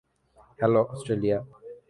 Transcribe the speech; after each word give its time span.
Hello, 0.59 0.81
Australia. 0.83 1.39